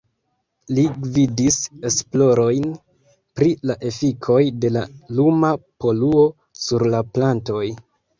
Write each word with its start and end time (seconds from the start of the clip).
Li 0.75 0.83
gvidis 1.01 1.57
esplorojn 1.89 2.63
pri 3.39 3.49
la 3.71 3.75
efikoj 3.89 4.39
de 4.63 4.71
la 4.79 4.83
luma 5.19 5.53
poluo 5.85 6.25
sur 6.63 6.87
la 6.95 7.03
plantoj. 7.19 7.63